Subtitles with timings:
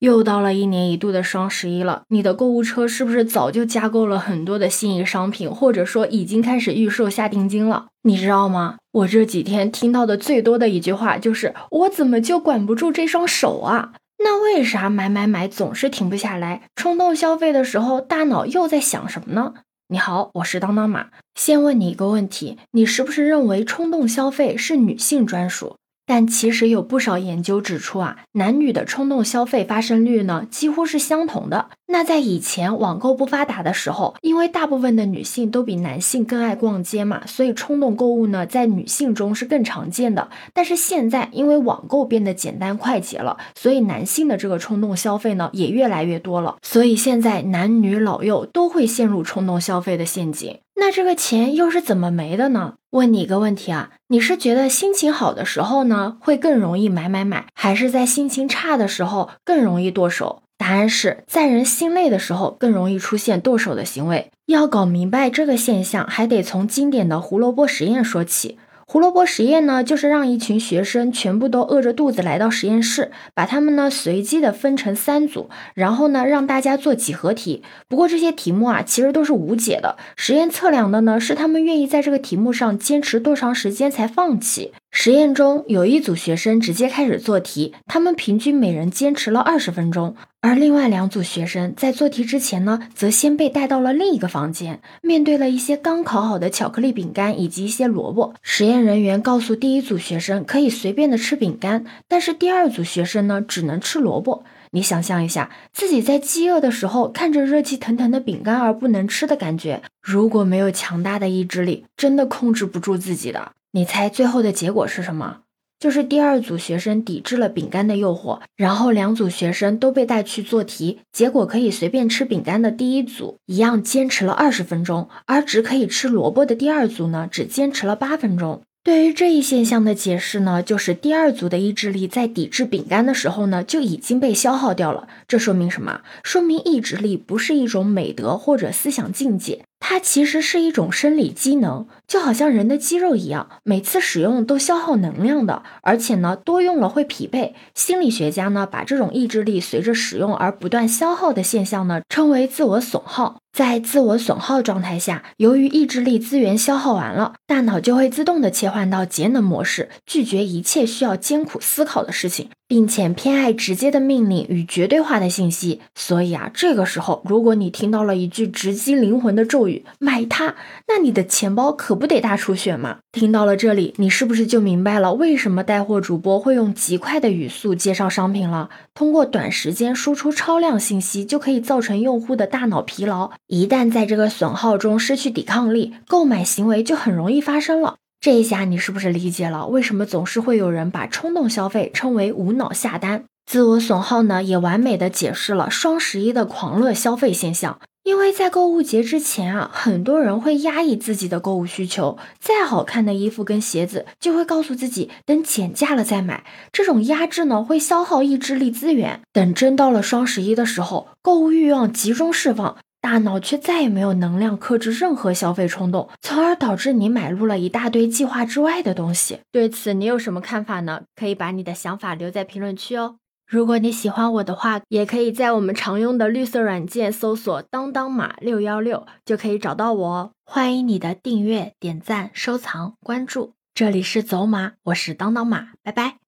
[0.00, 7.88] 又到了一年一度的双十一了，你的购物车是不是早就加购了很多的心仪商品，或者说已经开始预售下定金了？
[8.02, 8.78] 你知道吗？
[8.92, 13.92] 我这几天听到的最多的一句话就是“我怎么就管不住这双手啊？”
[14.24, 16.62] 那为啥买买买总是停不下来？
[16.74, 19.52] 冲动消费的时候，大脑又在想什么呢？
[19.88, 21.08] 你好，我是当当马。
[21.34, 25.76] 先问你一个问题：你是不是认为冲动消费是女性专属？
[26.12, 31.70] 但其实有不少研究指出啊，男女的冲动消费发生率呢几乎是相同的。
[31.92, 40.30] 那在以前网购不发达的时候，因为大部分的女性都比男性更爱逛街嘛，所以冲动购物呢在女性中是更常见的。
[40.54, 46.56] 但是现在因为网购变得简单快捷了，所以男性的这个冲动消费呢也越来越多了。
[46.62, 50.60] 所以现在男女老幼都会陷入冲动消费的陷阱。
[50.76, 52.74] 那这个钱又是怎么没的呢？
[52.90, 60.42] 问你一个问题啊，你是觉得心情好的时候呢，会更容易买买买，还是在心情差的时候更容易剁手？
[60.70, 64.30] 答案是在人心累的时候更容易出现剁手的行为。
[64.46, 68.56] 要搞明白这个现象，还得从经典的胡萝卜实验说起。
[68.86, 77.64] 胡萝卜实验呢，就是让一群学生全部都饿着肚子来到实验室，把他们呢随机的分成三组，然后呢让大家做几何题。
[77.88, 79.96] 不过这些题目啊，其实都是无解的。
[80.14, 84.72] 实验测量的呢是他们愿意在这个题目上坚持多长时间才放弃。
[84.92, 90.16] 实验中有一组学生直接开始做题，他们平均每人坚持了二十分钟。
[90.42, 98.34] 而另外两组学生在做题之前呢，则先被带到了另一个房间，面对了一些刚烤好的巧克力饼干以及一些萝卜。
[98.42, 104.44] 实验人员告诉第一组学生可以随便的吃饼干，但是第二组学生呢，只能吃萝卜。
[104.72, 113.52] 你想象一下，自己在饥饿的时候看着热气腾腾的饼干而不能吃的感觉，如果没有强大的意志力，真的控制不住自己的。
[113.72, 115.42] 你猜最后的结果是什么？
[115.78, 128.60] 就是第二组学生抵制了饼干的诱惑，然后两组学生都被带去做题，结果可以随便吃饼干的第一组一样坚持了二十分钟，而只可以吃萝卜的第二组呢，只坚持了八分钟。
[128.82, 135.06] 对于这一现象的解释呢，就是第二组的意志力在抵制饼干的时候呢，就已经被消耗掉了。
[135.28, 136.00] 这说明什么？
[136.22, 139.64] 说明意志力不是一种美德或者思想境界。
[139.80, 147.54] 它其实是一种生理机能，就好像人的肌肉一样，每次使用都消耗能量的，而且呢，多用了会疲惫。
[147.74, 153.40] 心理学家呢，把这种意志力随着使用而不断消耗的现象呢，称为自我损耗。
[153.52, 162.48] 在自我损耗状态下，由于意志力资源消耗完了，大脑就会自动的切换到节能模式，拒绝一切需要艰苦思考的事情。
[162.70, 170.54] 并且偏爱直接的命令与绝对化的信息，所以啊，这个时候如果你听到了一句直击灵魂的咒语“买它”，
[170.86, 172.98] 那你的钱包可不得大出血吗？
[173.10, 178.70] 听到了这里，你是不是就明白了为什么带货主播会用极快的语速介绍商品了？
[178.94, 187.96] 通过短时间输出超量信息，就可以造成用户的大脑疲劳，一旦在这个损耗中失去抵抗力，购买行为就很容易发生了。
[188.20, 193.24] 这一下你是不是理解了为什么总是会有人把冲动消费称为无脑下单？
[193.46, 197.80] 自我损耗呢，也完美的解释了双十一的狂热消费现象。
[198.04, 206.44] 因为在购物节之前啊，很多人会压抑自己的购物需求，再好看的衣服跟鞋子，就会告诉自己等减价了再买。
[206.70, 209.22] 这种压制呢，会消耗意志力资源。
[209.32, 212.76] 等真到了双十一的时候，购物欲望集中释放。
[213.00, 219.40] 大脑却再也没有能量克制任何消费冲动，从而导致你买入了一大堆计划之外的东西。
[219.50, 221.02] 对此，你有什么看法呢？
[221.16, 223.16] 可以把你的想法留在评论区哦。
[223.48, 230.30] 如果你喜欢我的话，也可以在我们常用的绿色软件搜索“当当马六幺六”，就可以找到我哦。
[230.44, 233.54] 欢迎你的订阅、点赞、收藏、关注。
[233.74, 236.19] 这里是走马，我是当当马，拜拜。